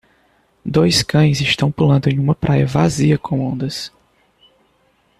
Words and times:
Dois 0.65 1.03
cães 1.03 1.39
estão 1.41 1.71
pulando 1.71 2.09
em 2.09 2.17
uma 2.17 2.33
praia 2.33 2.65
vazia 2.65 3.19
com 3.19 3.39
ondas. 3.39 3.91